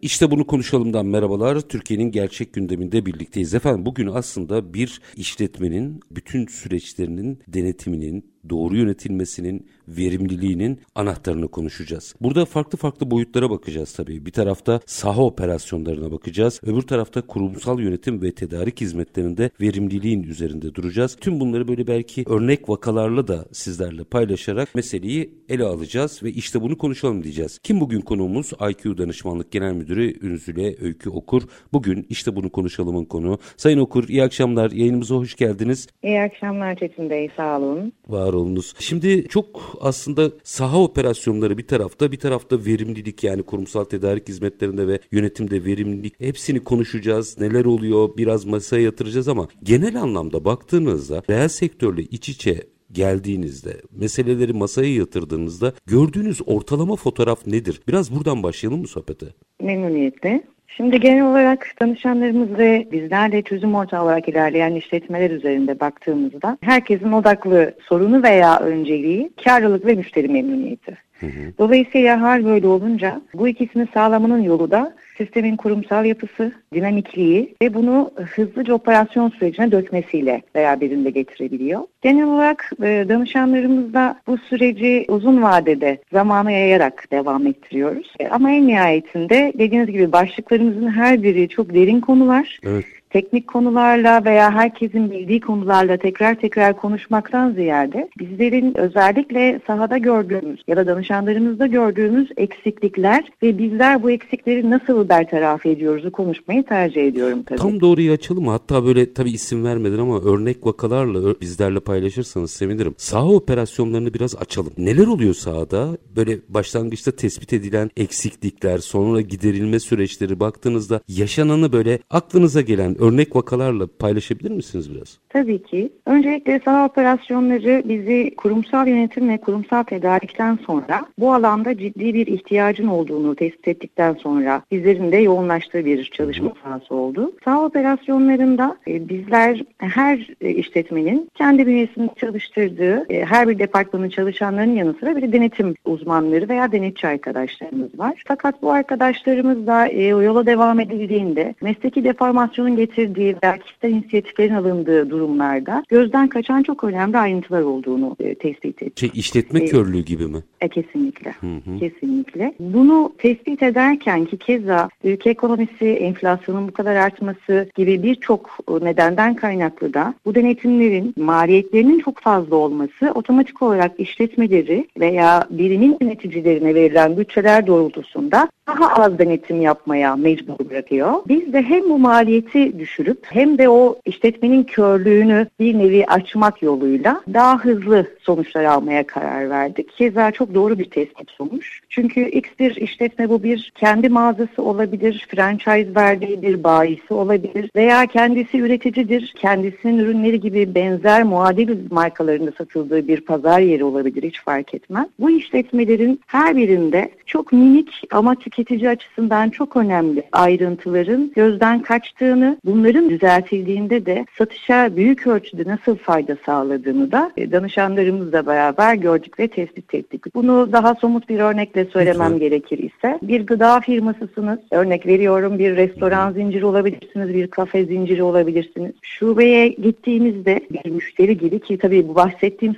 [0.00, 1.60] İşte bunu konuşalımdan merhabalar.
[1.60, 3.54] Türkiye'nin gerçek gündeminde birlikteyiz.
[3.54, 12.14] Efendim bugün aslında bir işletmenin bütün süreçlerinin denetiminin, doğru yönetilmesinin, verimliliğinin anahtarını konuşacağız.
[12.20, 14.26] Burada farklı farklı boyutlara bakacağız tabii.
[14.26, 16.60] Bir tarafta saha operasyonlarına bakacağız.
[16.66, 21.16] Öbür tarafta kurumsal yönetim ve tedarik hizmetlerinde verimliliğin üzerinde duracağız.
[21.20, 26.78] Tüm bunları böyle belki örnek vakalarla da sizlerle paylaşarak meseleyi ele alacağız ve işte bunu
[26.78, 27.58] konuşalım diyeceğiz.
[27.62, 28.52] Kim bugün konuğumuz?
[28.70, 31.42] IQ Danışmanlık Genel Müdürü Ünzüle Öykü Okur.
[31.72, 33.38] Bugün işte bunu konuşalımın konu.
[33.56, 34.70] Sayın Okur iyi akşamlar.
[34.70, 35.88] Yayınımıza hoş geldiniz.
[36.02, 37.30] İyi akşamlar Çetin Bey.
[37.36, 37.92] Sağ olun.
[38.08, 38.74] Var olunuz.
[38.78, 44.98] Şimdi çok aslında saha operasyonları bir tarafta bir tarafta verimlilik yani kurumsal tedarik hizmetlerinde ve
[45.12, 47.38] yönetimde verimlilik hepsini konuşacağız.
[47.40, 54.52] Neler oluyor biraz masaya yatıracağız ama genel anlamda baktığınızda reel sektörle iç içe geldiğinizde, meseleleri
[54.52, 57.80] masaya yatırdığınızda gördüğünüz ortalama fotoğraf nedir?
[57.88, 59.26] Biraz buradan başlayalım mı sohbete?
[59.62, 60.55] Memnuniyetle.
[60.76, 67.74] Şimdi genel olarak danışanlarımız ve bizlerle çözüm ortağı olarak ilerleyen işletmeler üzerinde baktığımızda herkesin odaklı
[67.82, 70.98] sorunu veya önceliği karlılık ve müşteri memnuniyeti.
[71.20, 71.52] Hı hı.
[71.58, 78.10] Dolayısıyla hal böyle olunca bu ikisini sağlamanın yolu da sistemin kurumsal yapısı, dinamikliği ve bunu
[78.16, 81.80] hızlıca operasyon sürecine dökmesiyle beraberinde getirebiliyor.
[82.02, 88.14] Genel olarak e, danışanlarımızda bu süreci uzun vadede zamana yayarak devam ettiriyoruz.
[88.20, 92.60] E, ama en nihayetinde dediğiniz gibi başlıklarımızın her biri çok derin konular.
[92.64, 100.60] Evet teknik konularla veya herkesin bildiği konularla tekrar tekrar konuşmaktan ziyade bizlerin özellikle sahada gördüğümüz
[100.66, 107.42] ya da danışanlarımızda gördüğümüz eksiklikler ve bizler bu eksikleri nasıl bertaraf ediyoruzu konuşmayı tercih ediyorum
[107.42, 107.58] tabii.
[107.58, 112.94] Tam doğruyu açalım hatta böyle tabii isim vermeden ama örnek vakalarla bizlerle paylaşırsanız sevinirim.
[112.96, 114.72] Saha operasyonlarını biraz açalım.
[114.78, 115.98] Neler oluyor sahada?
[116.16, 123.86] Böyle başlangıçta tespit edilen eksiklikler, sonra giderilme süreçleri baktığınızda yaşananı böyle aklınıza gelen örnek vakalarla
[123.98, 125.18] paylaşabilir misiniz biraz?
[125.28, 125.92] Tabii ki.
[126.06, 132.86] Öncelikle saha operasyonları bizi kurumsal yönetim ve kurumsal tedarikten sonra bu alanda ciddi bir ihtiyacın
[132.86, 137.32] olduğunu tespit ettikten sonra bizlerin de yoğunlaştığı bir çalışma sahası oldu.
[137.44, 144.74] Saha operasyonlarında e, bizler her e, işletmenin kendi bünyesinde çalıştırdığı e, her bir departmanın çalışanlarının
[144.74, 148.22] yanı sıra bir denetim uzmanları veya denetçi arkadaşlarımız var.
[148.26, 149.86] Fakat bu arkadaşlarımız da
[150.22, 157.18] yola devam edildiğinde mesleki deformasyonun getirdiği veya kişisel inisiyatiflerin alındığı durumlarda gözden kaçan çok önemli
[157.18, 158.98] ayrıntılar olduğunu e, tespit ettik.
[158.98, 160.38] Şey, işletme e, körlüğü gibi mi?
[160.60, 161.34] E, kesinlikle.
[161.40, 161.78] Hı hı.
[161.78, 162.54] Kesinlikle.
[162.60, 169.94] Bunu tespit ederken ki keza ülke ekonomisi, enflasyonun bu kadar artması gibi birçok nedenden kaynaklı
[169.94, 177.66] da bu denetimlerin maliyetlerinin çok fazla olması otomatik olarak işletmeleri veya birimin yöneticilerine verilen bütçeler
[177.66, 181.12] doğrultusunda daha az denetim yapmaya mecbur bırakıyor.
[181.28, 187.20] Biz de hem bu maliyeti düşürüp hem de o işletmenin körlüğünü bir nevi açmak yoluyla
[187.34, 189.88] daha hızlı sonuçlar almaya karar verdik.
[189.96, 191.80] Keza çok doğru bir tespit olmuş.
[191.88, 198.06] Çünkü X bir işletme bu bir kendi mağazası olabilir, franchise verdiği bir bayisi olabilir veya
[198.06, 204.74] kendisi üreticidir, kendisinin ürünleri gibi benzer muadil markalarında satıldığı bir pazar yeri olabilir hiç fark
[204.74, 205.06] etmez.
[205.18, 213.10] Bu işletmelerin her birinde çok minik ama tüketici açısından çok önemli ayrıntıların gözden kaçtığını, bunların
[213.10, 219.94] düzeltildiğinde de satışa büyük ölçüde nasıl fayda sağladığını da e, danışanlarımızla beraber gördük ve tespit
[219.94, 220.34] ettik.
[220.34, 222.38] Bunu daha somut bir örnekle söylemem Lütfen.
[222.38, 224.58] gerekir ise bir gıda firmasısınız.
[224.70, 228.92] Örnek veriyorum bir restoran zinciri olabilirsiniz, bir kafe zinciri olabilirsiniz.
[229.02, 232.76] Şubeye gittiğimizde bir müşteri gibi ki tabii bu bahsettiğim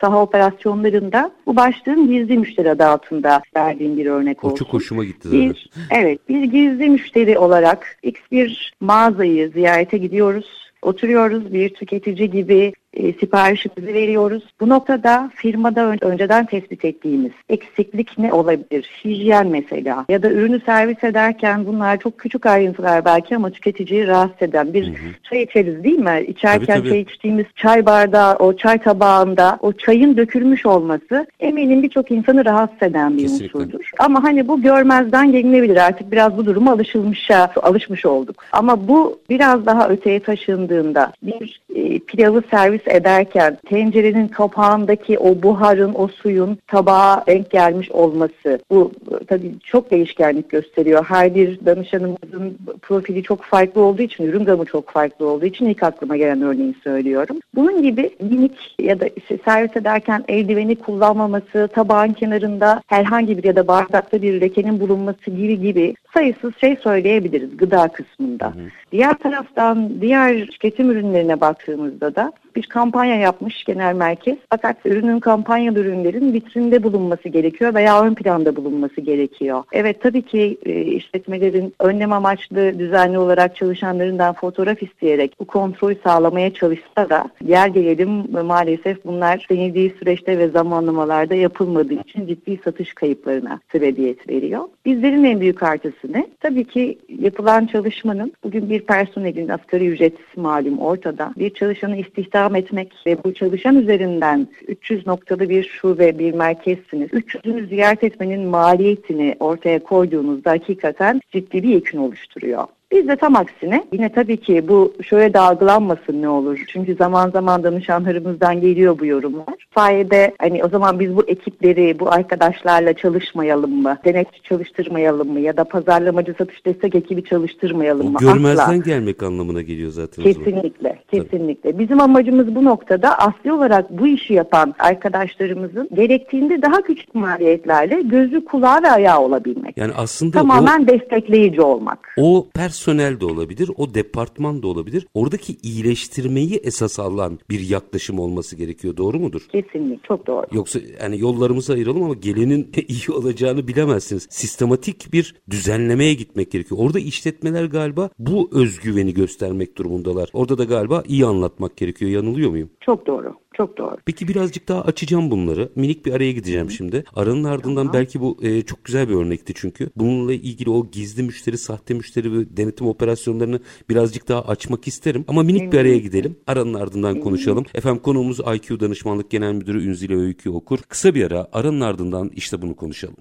[0.00, 4.54] saha operasyonlarında bu başlığın gizli müşteri adı altında verdiğim bir örnek olsun.
[4.54, 5.50] O çok hoşuma gitti zaten.
[5.50, 10.72] Bir, evet bir gizli müşteri olarak X bir mağazayı ziyarete gidiyoruz.
[10.82, 14.42] Oturuyoruz bir tüketici gibi e, siparişimizi veriyoruz.
[14.60, 18.90] Bu noktada firmada önceden tespit ettiğimiz eksiklik ne olabilir?
[19.04, 24.48] Hijyen mesela ya da ürünü servis ederken bunlar çok küçük ayrıntılar belki ama tüketiciyi rahatsız
[24.48, 25.12] eden bir hı hı.
[25.22, 26.24] çay içeriz değil mi?
[26.28, 26.88] İçerken tabii, tabii.
[26.88, 32.82] çay içtiğimiz çay bardağı, o çay tabağında o çayın dökülmüş olması eminim birçok insanı rahatsız
[32.82, 33.58] eden bir Kesinlikle.
[33.58, 33.90] unsurdur.
[33.98, 35.76] Ama hani bu görmezden gelinebilir.
[35.76, 38.44] Artık biraz bu duruma alışılmışa, alışmış olduk.
[38.52, 45.94] Ama bu biraz daha öteye taşındığında bir e, pilavı servis ederken tencerenin kapağındaki o buharın,
[45.94, 48.92] o suyun tabağa denk gelmiş olması bu
[49.26, 51.04] tabii çok değişkenlik gösteriyor.
[51.08, 55.82] Her bir danışanımızın profili çok farklı olduğu için, ürün gamı çok farklı olduğu için ilk
[55.82, 57.38] aklıma gelen örneği söylüyorum.
[57.54, 63.56] Bunun gibi minik ya da işte servis ederken eldiveni kullanmaması, tabağın kenarında herhangi bir ya
[63.56, 68.46] da bardakta bir lekenin bulunması gibi gibi sayısız şey söyleyebiliriz gıda kısmında.
[68.46, 68.68] Hı hı.
[68.92, 74.38] Diğer taraftan diğer tüketim ürünlerine baktığımızda da bir kampanya yapmış genel merkez.
[74.50, 79.62] Fakat ürünün kampanyalı ürünlerin vitrinde bulunması gerekiyor veya ön planda bulunması gerekiyor.
[79.72, 86.54] Evet tabii ki e, işletmelerin önlem amaçlı düzenli olarak çalışanlarından fotoğraf isteyerek bu kontrolü sağlamaya
[86.54, 93.60] çalışsa da yer gelelim maalesef bunlar denildiği süreçte ve zamanlamalarda yapılmadığı için ciddi satış kayıplarına
[93.72, 94.64] sebebiyet veriyor.
[94.84, 96.26] Bizlerin en büyük artısı ne?
[96.40, 101.32] Tabii ki yapılan çalışmanın bugün bir personelin asgari ücretisi malum ortada.
[101.38, 107.10] Bir çalışanı istihdam istihdam etmek ve bu çalışan üzerinden 300 noktalı bir şube, bir merkezsiniz.
[107.10, 112.66] 300'ünü ziyaret etmenin maliyetini ortaya koyduğunuzda hakikaten ciddi bir yekün oluşturuyor.
[112.92, 116.64] Biz de tam aksine yine tabii ki bu şöyle dalgalanmasın ne olur.
[116.68, 119.54] Çünkü zaman zaman danışanlarımızdan geliyor bu yorumlar.
[119.74, 123.98] Sayede hani o zaman biz bu ekipleri, bu arkadaşlarla çalışmayalım mı?
[124.04, 125.40] Denetçi çalıştırmayalım mı?
[125.40, 128.18] Ya da pazarlamacı satış destek ekibi çalıştırmayalım mı?
[128.22, 128.76] O görmezden Asla.
[128.76, 130.22] gelmek anlamına geliyor zaten.
[130.22, 131.72] Kesinlikle, kesinlikle.
[131.72, 131.82] Tabii.
[131.82, 138.44] Bizim amacımız bu noktada asli olarak bu işi yapan arkadaşlarımızın gerektiğinde daha küçük maliyetlerle gözü,
[138.44, 139.78] kulağı ve ayağı olabilmek.
[139.78, 142.14] Yani aslında tamamen o, destekleyici olmak.
[142.18, 145.06] O pers personel de olabilir, o departman da olabilir.
[145.14, 148.96] Oradaki iyileştirmeyi esas alan bir yaklaşım olması gerekiyor.
[148.96, 149.40] Doğru mudur?
[149.52, 150.08] Kesinlikle.
[150.08, 150.46] Çok doğru.
[150.52, 154.26] Yoksa yani yollarımızı ayıralım ama gelenin iyi olacağını bilemezsiniz.
[154.30, 156.80] Sistematik bir düzenlemeye gitmek gerekiyor.
[156.84, 160.30] Orada işletmeler galiba bu özgüveni göstermek durumundalar.
[160.32, 162.10] Orada da galiba iyi anlatmak gerekiyor.
[162.10, 162.70] Yanılıyor muyum?
[162.80, 163.34] Çok doğru.
[163.56, 163.96] Çok doğru.
[164.04, 165.72] Peki birazcık daha açacağım bunları.
[165.76, 166.70] Minik bir araya gideceğim Hı.
[166.70, 167.04] şimdi.
[167.16, 167.92] Aranın ardından tamam.
[167.94, 169.90] belki bu e, çok güzel bir örnekti çünkü.
[169.96, 175.24] Bununla ilgili o gizli müşteri, sahte müşteri ve denetim operasyonlarını birazcık daha açmak isterim.
[175.28, 175.72] Ama minik Hı.
[175.72, 176.36] bir araya gidelim.
[176.46, 177.20] Aranın ardından Hı.
[177.20, 177.64] konuşalım.
[177.74, 180.78] Efendim konuğumuz IQ Danışmanlık Genel Müdürü Ünzile Öykü Okur.
[180.88, 183.16] Kısa bir ara aranın ardından işte bunu konuşalım.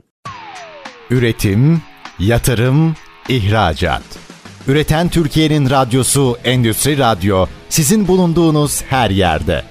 [1.09, 1.81] Üretim,
[2.19, 2.95] yatırım,
[3.29, 4.03] ihracat.
[4.67, 9.70] Üreten Türkiye'nin radyosu Endüstri Radyo sizin bulunduğunuz her yerde.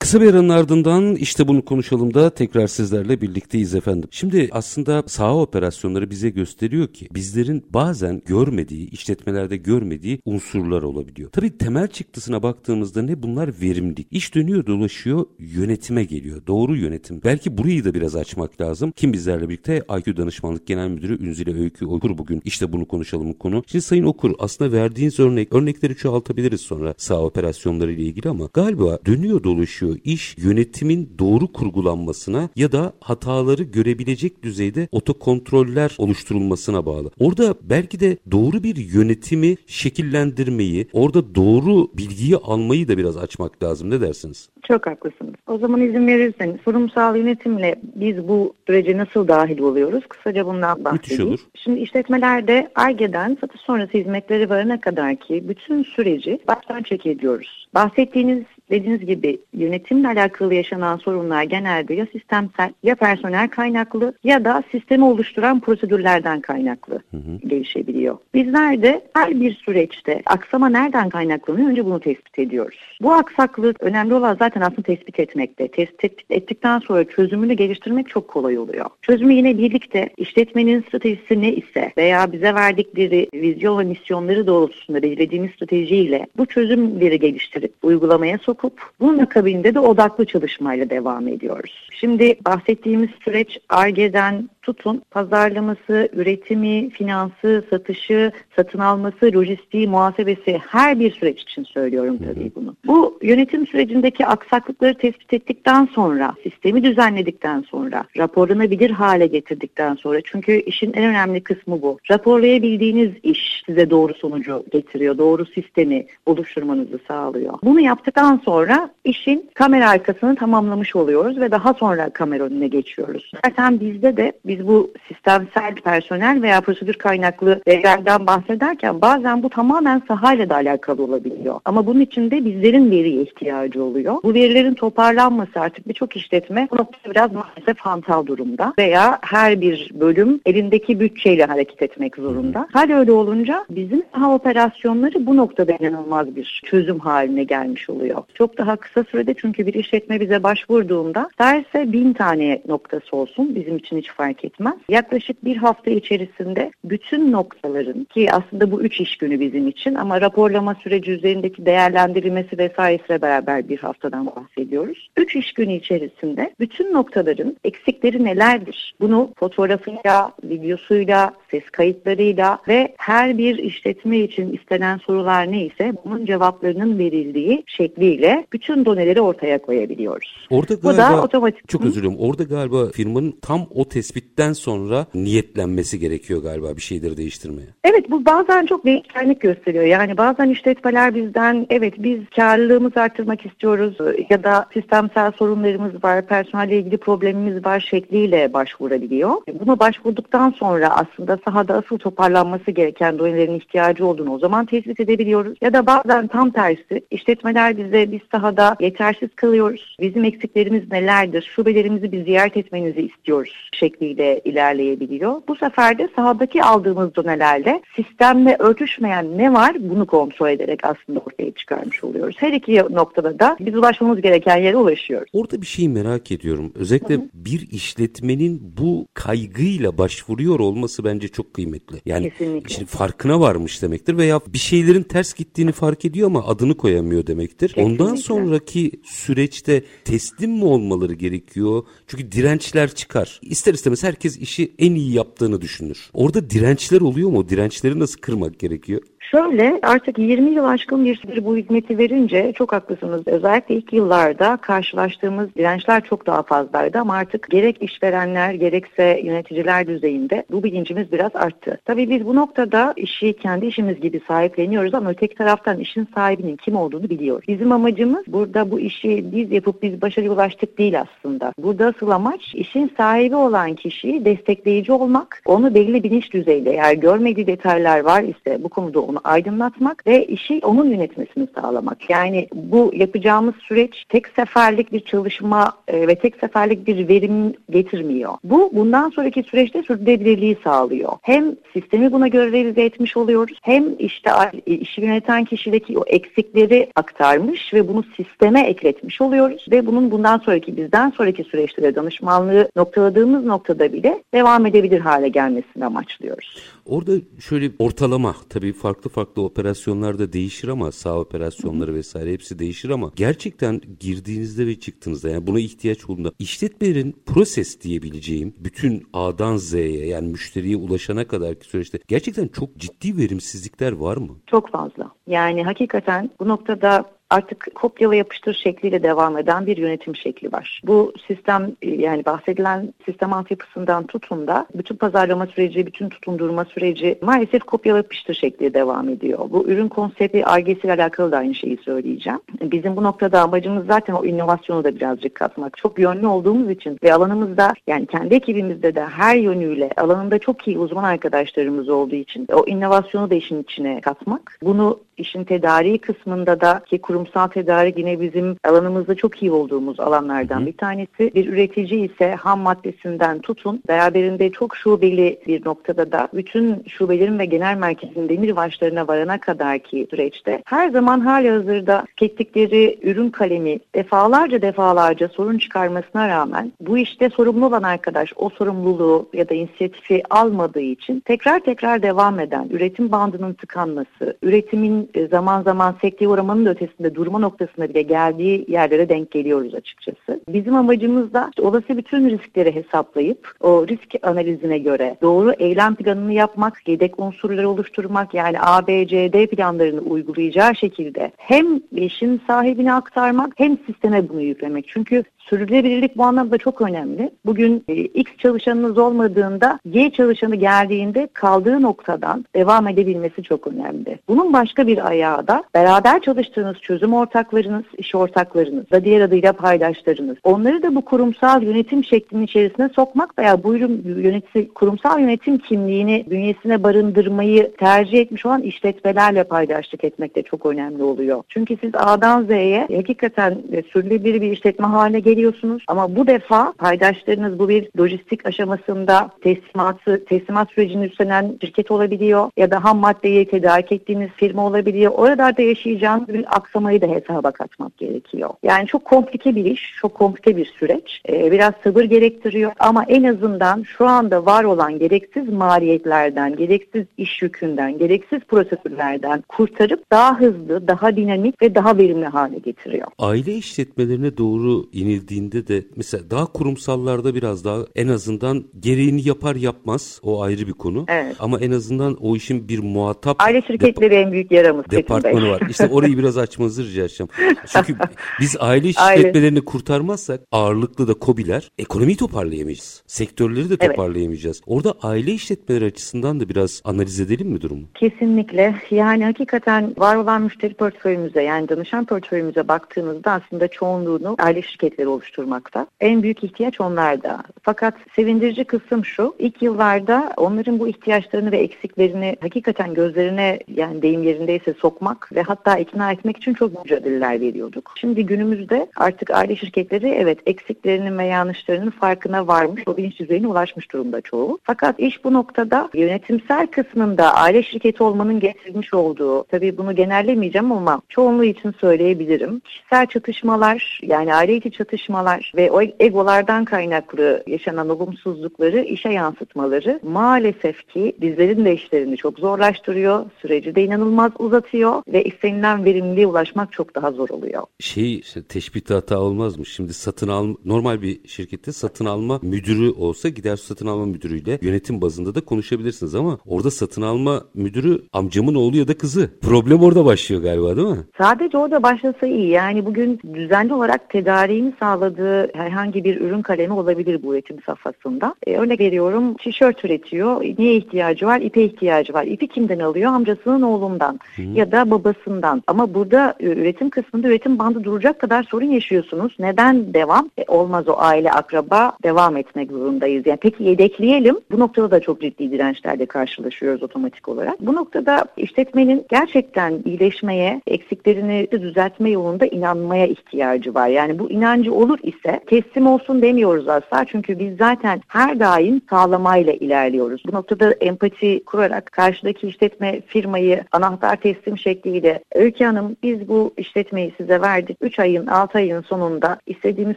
[0.00, 4.08] Kısa bir aranın ardından işte bunu konuşalım da tekrar sizlerle birlikteyiz efendim.
[4.12, 11.30] Şimdi aslında saha operasyonları bize gösteriyor ki bizlerin bazen görmediği, işletmelerde görmediği unsurlar olabiliyor.
[11.30, 14.06] Tabii temel çıktısına baktığımızda ne bunlar verimlilik.
[14.10, 16.46] İş dönüyor dolaşıyor yönetime geliyor.
[16.46, 17.20] Doğru yönetim.
[17.24, 18.92] Belki burayı da biraz açmak lazım.
[18.96, 22.42] Kim bizlerle birlikte IQ Danışmanlık Genel Müdürü Ünzile Öykü Okur bugün.
[22.44, 23.62] işte bunu konuşalım konu.
[23.66, 28.98] Şimdi Sayın Okur aslında verdiğiniz örnek, örnekleri çoğaltabiliriz sonra saha operasyonları ile ilgili ama galiba
[29.06, 37.10] dönüyor dolaşıyor iş yönetimin doğru kurgulanmasına ya da hataları görebilecek düzeyde otokontroller oluşturulmasına bağlı.
[37.20, 43.90] Orada belki de doğru bir yönetimi şekillendirmeyi, orada doğru bilgiyi almayı da biraz açmak lazım.
[43.90, 44.48] Ne dersiniz?
[44.68, 45.34] Çok haklısınız.
[45.46, 50.04] O zaman izin verirseniz sorumsal yönetimle biz bu sürece nasıl dahil oluyoruz?
[50.08, 50.92] Kısaca bundan bahsedeyim.
[50.92, 51.40] Müthiş olur.
[51.54, 57.66] Şimdi işletmelerde ARGE'den satış sonrası hizmetleri varana kadar ki bütün süreci baştan çek ediyoruz.
[57.74, 64.62] Bahsettiğiniz dediğiniz gibi yönetimle alakalı yaşanan sorunlar genelde ya sistemsel ya personel kaynaklı ya da
[64.72, 67.48] sistemi oluşturan prosedürlerden kaynaklı hı hı.
[67.48, 68.18] gelişebiliyor.
[68.34, 72.78] Bizler de her bir süreçte aksama nereden kaynaklanıyor önce bunu tespit ediyoruz.
[73.02, 75.68] Bu aksaklık önemli olan zaten aslında tespit etmekte.
[75.68, 78.86] Tespit ettikten sonra çözümünü geliştirmek çok kolay oluyor.
[79.02, 85.50] Çözümü yine birlikte işletmenin stratejisi ne ise veya bize verdikleri vizyon ve misyonları doğrultusunda belirlediğimiz
[85.50, 91.88] stratejiyle bu çözümleri geliştirip uygulamaya sok sokup bunun akabinde de odaklı çalışmayla devam ediyoruz.
[91.92, 101.12] Şimdi bahsettiğimiz süreç ARGE'den tutun pazarlaması, üretimi, finansı, satışı, satın alması, lojistiği, muhasebesi her bir
[101.12, 102.76] süreç için söylüyorum tabii bunu.
[102.86, 110.52] Bu yönetim sürecindeki aksaklıkları tespit ettikten sonra, sistemi düzenledikten sonra, raporlanabilir hale getirdikten sonra çünkü
[110.52, 111.98] işin en önemli kısmı bu.
[112.10, 117.54] Raporlayabildiğiniz iş size doğru sonucu getiriyor, doğru sistemi oluşturmanızı sağlıyor.
[117.64, 123.32] Bunu yaptıktan sonra işin kamera arkasını tamamlamış oluyoruz ve daha sonra kamera önüne geçiyoruz.
[123.44, 130.02] Zaten bizde de biz bu sistemsel personel veya prosedür kaynaklı verilerden bahsederken bazen bu tamamen
[130.08, 131.60] sahayla da alakalı olabiliyor.
[131.64, 134.16] Ama bunun için de bizlerin veriye ihtiyacı oluyor.
[134.22, 139.90] Bu verilerin toparlanması artık birçok işletme bu noktada biraz maalesef hantal durumda veya her bir
[139.94, 142.68] bölüm elindeki bütçeyle hareket etmek zorunda.
[142.72, 148.22] Hal öyle olunca bizim saha operasyonları bu noktada inanılmaz bir çözüm haline gelmiş oluyor.
[148.34, 153.76] Çok daha kısa sürede çünkü bir işletme bize başvurduğunda derse bin tane noktası olsun bizim
[153.76, 154.74] için hiç fark etmez.
[154.88, 160.20] Yaklaşık bir hafta içerisinde bütün noktaların ki aslında bu üç iş günü bizim için ama
[160.20, 165.10] raporlama süreci üzerindeki değerlendirilmesi vesairesiyle beraber bir haftadan bahsediyoruz.
[165.16, 168.94] Üç iş günü içerisinde bütün noktaların eksikleri nelerdir?
[169.00, 176.98] Bunu fotoğrafıyla, videosuyla, ses kayıtlarıyla ve her bir işletme için istenen sorular neyse bunun cevaplarının
[176.98, 180.46] verildiği şekliyle bütün doneleri ortaya koyabiliyoruz.
[180.50, 181.68] Orada galiba, Bu da otomatik.
[181.68, 182.18] Çok özür dilerim.
[182.18, 183.84] Orada galiba firmanın tam o
[184.30, 187.68] tespitten sonra niyetlenmesi gerekiyor galiba bir şeyleri değiştirmeye.
[187.84, 189.84] Evet bu bazen çok değişkenlik gösteriyor.
[189.84, 193.98] Yani bazen işletmeler bizden evet biz karlılığımızı arttırmak istiyoruz
[194.30, 199.30] ya da sistemsel sorunlarımız var, personelle ilgili problemimiz var şekliyle başvurabiliyor.
[199.60, 205.58] Buna başvurduktan sonra aslında sahada asıl toparlanması gereken donelerin ihtiyacı olduğunu o zaman tespit edebiliyoruz.
[205.60, 209.96] Ya da bazen tam tersi işletmeler bize biz sahada yetersiz kalıyoruz.
[210.00, 211.50] Bizim eksiklerimiz nelerdir?
[211.56, 215.42] Şubelerimizi bir ziyaret etmenizi istiyoruz şekliyle ilerleyebiliyor.
[215.48, 221.50] Bu sefer de sahadaki aldığımız donelerle sistemle örtüşmeyen ne var bunu kontrol ederek aslında ortaya
[221.50, 222.36] çıkarmış oluyoruz.
[222.38, 225.28] Her iki noktada da biz ulaşmamız gereken yere ulaşıyoruz.
[225.32, 226.72] Orada bir şey merak ediyorum.
[226.74, 227.28] Özellikle Hı-hı.
[227.34, 231.96] bir işletmenin bu kaygıyla başvuruyor olması bence çok kıymetli.
[232.06, 232.84] Yani Kesinlikle.
[232.84, 237.68] farkına varmış demektir veya bir şeylerin ters gittiğini fark ediyor ama adını koyamıyor demektir.
[237.68, 238.02] Kesinlikle.
[238.02, 241.82] Ondan sonraki süreçte teslim mi olmaları gerekiyor?
[242.06, 243.40] Çünkü dirençler çıkar.
[243.42, 246.10] İster istemez herkes işi en iyi yaptığını düşünür.
[246.12, 247.48] Orada dirençler oluyor mu?
[247.48, 249.02] Dirençleri nasıl kırmak gerekiyor?
[249.30, 253.22] Şöyle artık 20 yıl aşkın bir süre bu hizmeti verince çok haklısınız.
[253.26, 260.44] Özellikle ilk yıllarda karşılaştığımız dirençler çok daha fazlaydı ama artık gerek işverenler gerekse yöneticiler düzeyinde
[260.50, 261.78] bu bilincimiz biraz arttı.
[261.84, 266.76] Tabii biz bu noktada işi kendi işimiz gibi sahipleniyoruz ama öteki taraftan işin sahibinin kim
[266.76, 267.44] olduğunu biliyoruz.
[267.48, 271.52] Bizim amacımız burada bu işi biz yapıp biz başarıya ulaştık değil aslında.
[271.58, 277.46] Burada asıl amaç işin sahibi olan kişiyi destekleyici olmak, onu belli bilinç düzeyde eğer görmediği
[277.46, 282.10] detaylar var ise bu konuda onu aydınlatmak ve işi onun yönetmesini sağlamak.
[282.10, 288.32] Yani bu yapacağımız süreç tek seferlik bir çalışma e, ve tek seferlik bir verim getirmiyor.
[288.44, 291.12] Bu bundan sonraki süreçte sürdürülebilirliği sağlıyor.
[291.22, 294.30] Hem sistemi buna göre revize etmiş oluyoruz hem işte
[294.66, 300.76] işi yöneten kişideki o eksikleri aktarmış ve bunu sisteme ekletmiş oluyoruz ve bunun bundan sonraki
[300.76, 306.56] bizden sonraki süreçte danışmanlığı noktaladığımız noktada bile devam edebilir hale gelmesini amaçlıyoruz.
[306.86, 313.12] Orada şöyle ortalama tabii farklı farklı operasyonlarda değişir ama sağ operasyonları vesaire hepsi değişir ama
[313.16, 320.28] gerçekten girdiğinizde ve çıktığınızda yani buna ihtiyaç olduğunda işletmelerin proses diyebileceğim bütün A'dan Z'ye yani
[320.28, 324.36] müşteriye ulaşana kadarki süreçte gerçekten çok ciddi verimsizlikler var mı?
[324.46, 325.10] Çok fazla.
[325.26, 330.80] Yani hakikaten bu noktada artık kopyala yapıştır şekliyle devam eden bir yönetim şekli var.
[330.84, 337.62] Bu sistem yani bahsedilen sistem altyapısından tutun da bütün pazarlama süreci, bütün tutundurma süreci maalesef
[337.62, 339.38] kopyala yapıştır şekliyle devam ediyor.
[339.50, 342.40] Bu ürün konsepti argesiyle alakalı da aynı şeyi söyleyeceğim.
[342.62, 345.76] Bizim bu noktada amacımız zaten o inovasyonu da birazcık katmak.
[345.76, 350.78] Çok yönlü olduğumuz için ve alanımızda yani kendi ekibimizde de her yönüyle alanında çok iyi
[350.78, 354.58] uzman arkadaşlarımız olduğu için o inovasyonu da işin içine katmak.
[354.62, 360.60] Bunu işin tedariği kısmında da ki kurumsal tedarik yine bizim alanımızda çok iyi olduğumuz alanlardan
[360.60, 360.66] Hı.
[360.66, 361.34] bir tanesi.
[361.34, 367.44] Bir üretici ise ham maddesinden tutun beraberinde çok şubeli bir noktada da bütün şubelerin ve
[367.44, 373.78] genel merkezin demir başlarına varana kadar ki süreçte her zaman hali hazırda tükettikleri ürün kalemi
[373.94, 380.22] defalarca defalarca sorun çıkarmasına rağmen bu işte sorumlu olan arkadaş o sorumluluğu ya da inisiyatifi
[380.30, 386.70] almadığı için tekrar tekrar devam eden üretim bandının tıkanması, üretimin zaman zaman sekteye uğramanın da
[386.70, 390.40] ötesinde durma noktasında bile geldiği yerlere denk geliyoruz açıkçası.
[390.48, 396.32] Bizim amacımız da işte olası bütün riskleri hesaplayıp o risk analizine göre doğru eylem planını
[396.32, 402.92] yapmak, yedek unsurları oluşturmak yani A, B, C, D planlarını uygulayacağı şekilde hem işin sahibine
[402.92, 404.88] aktarmak hem sisteme bunu yüklemek.
[404.88, 407.30] Çünkü Sürdürülebilirlik bu anlamda çok önemli.
[407.46, 414.18] Bugün e, X çalışanınız olmadığında Y çalışanı geldiğinde kaldığı noktadan devam edebilmesi çok önemli.
[414.28, 420.36] Bunun başka bir ayağı da beraber çalıştığınız çözüm ortaklarınız, iş ortaklarınız da diğer adıyla paydaşlarınız.
[420.44, 426.82] Onları da bu kurumsal yönetim şeklinin içerisine sokmak veya bu yönetici, kurumsal yönetim kimliğini bünyesine
[426.82, 431.42] barındırmayı tercih etmiş olan işletmelerle paydaşlık etmek de çok önemli oluyor.
[431.48, 435.82] Çünkü siz A'dan Z'ye hakikaten e, sürdürülebilir bir işletme haline geliyorsunuz.
[435.88, 442.70] Ama bu defa paydaşlarınız bu bir lojistik aşamasında teslimatı, teslimat sürecini üstlenen şirket olabiliyor ya
[442.70, 445.12] da ham maddeyi tedarik ettiğiniz firma olabiliyor.
[445.12, 448.50] Oralarda yaşayacağınız bir aksamayı da hesaba katmak gerekiyor.
[448.62, 451.22] Yani çok komplike bir iş, çok komplike bir süreç.
[451.28, 457.42] Ee, biraz sabır gerektiriyor ama en azından şu anda var olan gereksiz maliyetlerden, gereksiz iş
[457.42, 463.06] yükünden, gereksiz prosedürlerden kurtarıp daha hızlı, daha dinamik ve daha verimli hale getiriyor.
[463.18, 469.56] Aile işletmelerine doğru inil edildiğinde de mesela daha kurumsallarda biraz daha en azından gereğini yapar
[469.56, 471.04] yapmaz o ayrı bir konu.
[471.08, 471.36] Evet.
[471.38, 475.62] Ama en azından o işin bir muhatap aile şirketleri en büyük yaramız departmanı var.
[475.70, 477.30] İşte orayı biraz açmanızı rica edeceğim.
[477.66, 477.96] Çünkü
[478.40, 479.64] biz aile işletmelerini aile.
[479.64, 483.02] kurtarmazsak ağırlıklı da kobiler ekonomiyi toparlayamayacağız.
[483.06, 484.56] Sektörleri de toparlayamayacağız.
[484.56, 484.76] Evet.
[484.76, 487.82] Orada aile işletmeleri açısından da biraz analiz edelim mi durumu?
[487.94, 488.74] Kesinlikle.
[488.90, 495.86] Yani hakikaten var olan müşteri portföyümüze yani danışan portföyümüze baktığımızda aslında çoğunluğunu aile şirketleri oluşturmakta.
[496.00, 497.42] En büyük ihtiyaç onlarda.
[497.62, 504.22] Fakat sevindirici kısım şu, ilk yıllarda onların bu ihtiyaçlarını ve eksiklerini hakikaten gözlerine yani deyim
[504.22, 507.92] yerindeyse sokmak ve hatta ikna etmek için çok mücadeleler veriyorduk.
[507.96, 513.92] Şimdi günümüzde artık aile şirketleri evet eksiklerinin ve yanlışlarının farkına varmış, o bilinç düzeyine ulaşmış
[513.92, 514.58] durumda çoğu.
[514.62, 521.02] Fakat iş bu noktada yönetimsel kısmında aile şirketi olmanın getirmiş olduğu, tabii bunu genellemeyeceğim ama
[521.08, 522.60] çoğunluğu için söyleyebilirim.
[522.60, 530.00] Kişisel çatışmalar yani aile içi çatışmalar tartışmalar ve o egolardan kaynaklı yaşanan olumsuzlukları işe yansıtmaları
[530.02, 533.24] maalesef ki bizlerin de işlerini çok zorlaştırıyor.
[533.42, 537.62] Süreci de inanılmaz uzatıyor ve istenilen verimliliğe ulaşmak çok daha zor oluyor.
[537.80, 539.66] Şey işte teşbihte hata olmaz mı?
[539.66, 545.00] Şimdi satın al normal bir şirkette satın alma müdürü olsa gider satın alma müdürüyle yönetim
[545.00, 549.30] bazında da konuşabilirsiniz ama orada satın alma müdürü amcamın oğlu ya da kızı.
[549.42, 551.04] Problem orada başlıyor galiba değil mi?
[551.18, 552.48] Sadece orada başlasa iyi.
[552.48, 558.34] Yani bugün düzenli olarak tedariğini sağladığı herhangi bir ürün kalemi olabilir bu üretim safhasında.
[558.46, 560.40] E, örnek veriyorum tişört üretiyor.
[560.58, 561.40] Neye ihtiyacı var?
[561.40, 562.24] İpe ihtiyacı var.
[562.24, 563.12] İpi kimden alıyor?
[563.12, 564.42] Amcasının oğlundan Hı.
[564.42, 565.62] ya da babasından.
[565.66, 569.36] Ama burada e, üretim kısmında üretim bandı duracak kadar sorun yaşıyorsunuz.
[569.38, 570.30] Neden devam?
[570.38, 573.26] E, olmaz o aile akraba devam etmek zorundayız.
[573.26, 574.36] Yani peki yedekleyelim.
[574.50, 577.60] Bu noktada da çok ciddi dirençlerle karşılaşıyoruz otomatik olarak.
[577.60, 583.88] Bu noktada işletmenin gerçekten iyileşmeye, eksiklerini düzeltme yolunda inanmaya ihtiyacı var.
[583.88, 587.04] Yani bu inancı olur ise teslim olsun demiyoruz asla.
[587.04, 590.22] Çünkü biz zaten her daim sağlamayla ilerliyoruz.
[590.26, 597.14] Bu noktada empati kurarak karşıdaki işletme firmayı anahtar teslim şekliyle Öykü Hanım biz bu işletmeyi
[597.16, 597.76] size verdik.
[597.80, 599.96] 3 ayın 6 ayın sonunda istediğimiz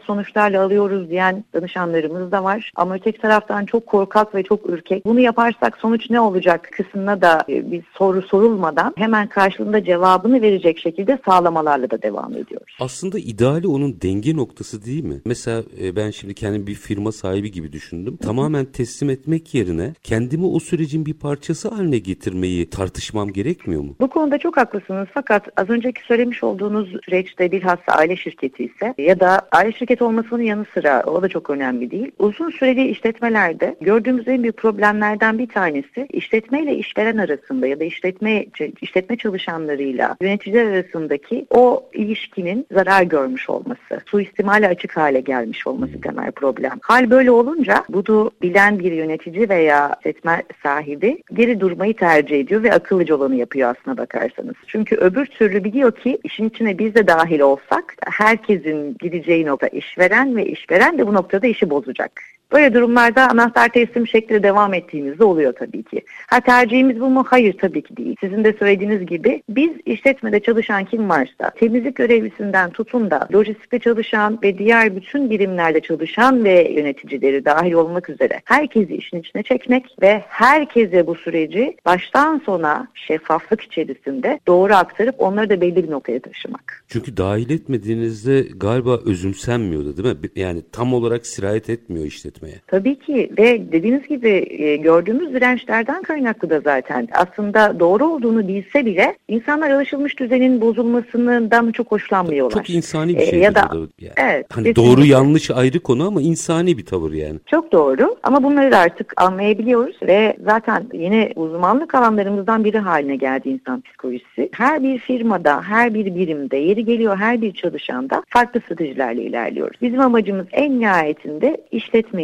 [0.00, 2.72] sonuçlarla alıyoruz diyen danışanlarımız da var.
[2.76, 5.06] Ama öteki taraftan çok korkak ve çok ürkek.
[5.06, 10.78] Bunu yaparsak sonuç ne olacak kısmına da e, bir soru sorulmadan hemen karşılığında cevabını verecek
[10.78, 12.76] şekilde sağlamalarla da devam ediyoruz.
[12.80, 15.20] Aslında ideali onun denge noktası noktası değil mi?
[15.24, 18.16] Mesela e, ben şimdi kendim bir firma sahibi gibi düşündüm.
[18.16, 23.96] Tamamen teslim etmek yerine kendimi o sürecin bir parçası haline getirmeyi tartışmam gerekmiyor mu?
[24.00, 25.08] Bu konuda çok haklısınız.
[25.14, 30.42] Fakat az önceki söylemiş olduğunuz süreçte bilhassa aile şirketi ise ya da aile şirketi olmasının
[30.42, 32.10] yanı sıra o da çok önemli değil.
[32.18, 37.84] Uzun süreli işletmelerde gördüğümüz en büyük problemlerden bir tanesi işletme ile işveren arasında ya da
[37.84, 38.46] işletme
[38.80, 44.00] işletme çalışanlarıyla yöneticiler arasındaki o ilişkinin zarar görmüş olması.
[44.06, 46.78] Suistimal ihmale açık hale gelmiş olması temel problem.
[46.82, 52.72] Hal böyle olunca bunu bilen bir yönetici veya setme sahibi geri durmayı tercih ediyor ve
[52.72, 54.54] akıllıca olanı yapıyor aslına bakarsanız.
[54.66, 60.36] Çünkü öbür türlü biliyor ki işin içine biz de dahil olsak herkesin gideceği nokta işveren
[60.36, 62.22] ve işveren de bu noktada işi bozacak.
[62.54, 66.00] Böyle durumlarda anahtar teslim şekli devam ettiğimizde oluyor tabii ki.
[66.26, 67.24] Ha tercihimiz bu mu?
[67.28, 68.16] Hayır tabii ki değil.
[68.20, 74.38] Sizin de söylediğiniz gibi biz işletmede çalışan kim varsa temizlik görevlisinden tutun da lojistikte çalışan
[74.42, 80.22] ve diğer bütün birimlerde çalışan ve yöneticileri dahil olmak üzere herkesi işin içine çekmek ve
[80.28, 86.84] herkese bu süreci baştan sona şeffaflık içerisinde doğru aktarıp onları da belli bir noktaya taşımak.
[86.88, 90.28] Çünkü dahil etmediğinizde galiba özümsenmiyordu değil mi?
[90.36, 92.06] Yani tam olarak sirayet etmiyor
[92.44, 92.60] işletmeye.
[92.66, 97.08] Tabii ki ve dediğiniz gibi e, gördüğümüz dirençlerden kaynaklı da zaten.
[97.12, 102.54] Aslında doğru olduğunu bilse bile insanlar alışılmış düzenin bozulmasından çok hoşlanmıyorlar.
[102.54, 103.38] Çok insani bir şey.
[103.38, 104.12] Ee, ya da, yani.
[104.16, 104.96] evet, hani kesinlikle.
[104.96, 107.38] doğru yanlış ayrı konu ama insani bir tavır yani.
[107.46, 113.48] Çok doğru ama bunları da artık anlayabiliyoruz ve zaten yine uzmanlık alanlarımızdan biri haline geldi
[113.48, 114.48] insan psikolojisi.
[114.52, 119.76] Her bir firmada, her bir birimde, yeri geliyor her bir çalışanda farklı stratejilerle ilerliyoruz.
[119.82, 121.56] Bizim amacımız en nihayetinde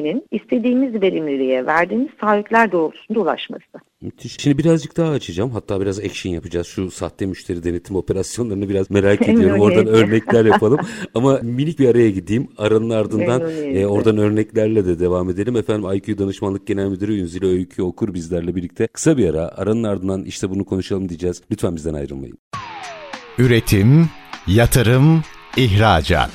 [0.01, 3.65] işletmenin istediğimiz verimliliğe verdiğimiz taahhütler doğrultusunda ulaşması.
[4.01, 4.41] Müthiş.
[4.41, 5.51] Şimdi birazcık daha açacağım.
[5.51, 6.67] Hatta biraz action yapacağız.
[6.67, 9.61] Şu sahte müşteri denetim operasyonlarını biraz merak ediyorum.
[9.61, 10.81] Oradan örnekler yapalım.
[11.15, 12.49] Ama minik bir araya gideyim.
[12.59, 13.43] Aranın ardından
[13.75, 15.57] e, oradan örneklerle de devam edelim.
[15.57, 18.87] Efendim IQ Danışmanlık Genel Müdürü Ünzile Öykü Okur bizlerle birlikte.
[18.87, 19.49] Kısa bir ara.
[19.57, 21.43] Aranın ardından işte bunu konuşalım diyeceğiz.
[21.51, 22.39] Lütfen bizden ayrılmayın.
[23.39, 24.09] Üretim,
[24.47, 25.23] yatırım,
[25.57, 26.31] ihracat.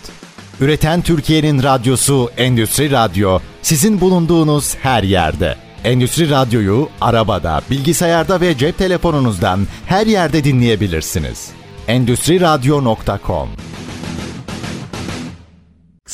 [0.62, 5.56] Üreten Türkiye'nin radyosu Endüstri Radyo sizin bulunduğunuz her yerde.
[5.84, 11.50] Endüstri Radyo'yu arabada, bilgisayarda ve cep telefonunuzdan her yerde dinleyebilirsiniz.
[11.88, 13.50] Endüstri Radyo.com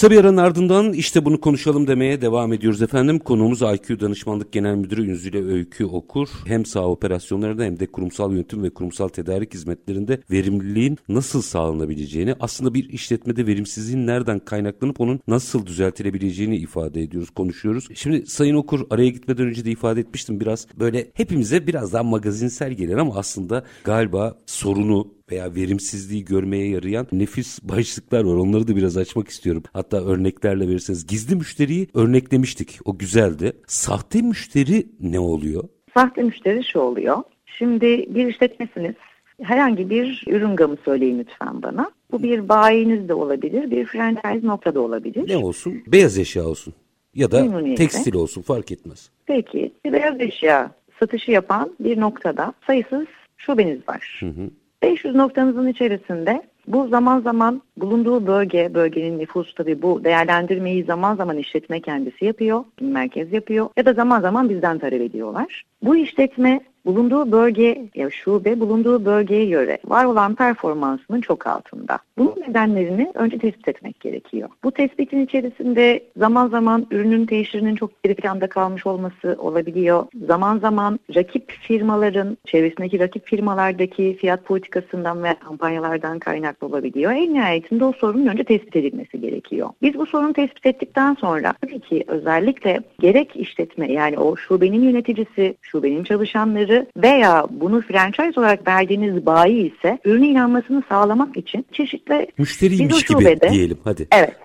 [0.02, 3.20] Kısa bir ardından işte bunu konuşalım demeye devam ediyoruz efendim.
[3.20, 6.30] Konuğumuz IQ Danışmanlık Genel Müdürü Ünzüle Öykü Okur.
[6.46, 12.74] Hem sağ operasyonlarında hem de kurumsal yönetim ve kurumsal tedarik hizmetlerinde verimliliğin nasıl sağlanabileceğini, aslında
[12.74, 17.88] bir işletmede verimsizliğin nereden kaynaklanıp onun nasıl düzeltilebileceğini ifade ediyoruz, konuşuyoruz.
[17.94, 22.74] Şimdi Sayın Okur araya gitmeden önce de ifade etmiştim biraz böyle hepimize biraz daha magazinsel
[22.74, 28.36] gelir ama aslında galiba sorunu veya verimsizliği görmeye yarayan nefis başlıklar var.
[28.36, 29.64] Onları da biraz açmak istiyorum.
[29.74, 31.08] Hatta örneklerle verirseniz.
[31.08, 32.80] Gizli müşteriyi örneklemiştik.
[32.86, 33.54] O güzeldi.
[33.68, 35.64] Sahte müşteri ne oluyor?
[35.94, 37.18] Sahte müşteri şu oluyor.
[37.46, 38.96] Şimdi bir işletmesiniz.
[39.42, 41.92] Herhangi bir ürün gamı söyleyin lütfen bana.
[42.12, 45.30] Bu bir bayiniz de olabilir, bir franchise nokta da olabilir.
[45.30, 45.84] Ne olsun?
[45.88, 46.74] Beyaz eşya olsun.
[47.16, 49.10] Ya da tekstil olsun fark etmez.
[49.26, 53.06] Peki bir beyaz eşya satışı yapan bir noktada sayısız
[53.38, 54.20] şubeniz var.
[54.20, 54.50] Hı hı.
[54.82, 61.38] 500 noktanızın içerisinde bu zaman zaman bulunduğu bölge, bölgenin nüfusu tabii bu değerlendirmeyi zaman zaman
[61.38, 65.64] işletme kendisi yapıyor, merkez yapıyor ya da zaman zaman bizden talep ediyorlar.
[65.84, 72.00] Bu işletme bulunduğu bölge ya şube bulunduğu bölgeye göre var olan performansının çok altında.
[72.18, 74.50] Bunun nedenlerini önce tespit etmek gerekiyor.
[74.64, 80.06] Bu tespitin içerisinde zaman zaman ürünün teşhirinin çok geri planda kalmış olması olabiliyor.
[80.28, 87.12] Zaman zaman rakip firmaların, çevresindeki rakip firmalardaki fiyat politikasından ve kampanyalardan kaynaklı olabiliyor.
[87.12, 89.70] En nihayetinde o sorunun önce tespit edilmesi gerekiyor.
[89.82, 95.56] Biz bu sorunu tespit ettikten sonra tabii ki özellikle gerek işletme yani o şubenin yöneticisi,
[95.62, 103.06] şubenin çalışanları veya bunu franchise olarak verdiğiniz bayi ise ürüne inanmasını sağlamak için çeşitli Müşteriymiş
[103.06, 104.08] gibi diyelim hadi.
[104.12, 104.36] Evet.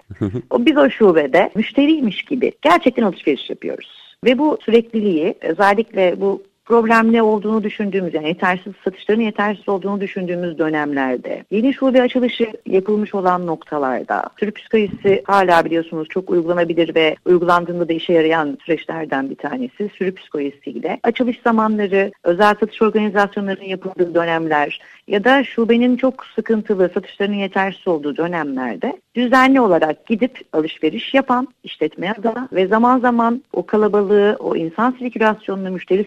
[0.50, 4.16] o, biz o şubede müşteriymiş gibi gerçekten alışveriş yapıyoruz.
[4.24, 10.58] Ve bu sürekliliği özellikle bu problem ne olduğunu düşündüğümüz yani yetersiz satışların yetersiz olduğunu düşündüğümüz
[10.58, 17.88] dönemlerde yeni şube açılışı yapılmış olan noktalarda Türk psikolojisi hala biliyorsunuz çok uygulanabilir ve uygulandığında
[17.88, 21.00] da işe yarayan süreçlerden bir tanesi sürü psikolojisiyle.
[21.02, 28.16] Açılış zamanları özel satış organizasyonlarının yapıldığı dönemler ya da şubenin çok sıkıntılı satışlarının yetersiz olduğu
[28.16, 34.96] dönemlerde düzenli olarak gidip alışveriş yapan işletme adına ve zaman zaman o kalabalığı, o insan
[34.98, 36.04] sirkülasyonunu, müşteri